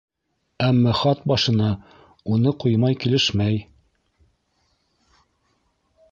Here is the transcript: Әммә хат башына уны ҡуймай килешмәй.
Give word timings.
Әммә 0.67 0.91
хат 0.99 1.19
башына 1.31 1.67
уны 2.37 2.53
ҡуймай 2.63 2.97
килешмәй. 3.03 3.59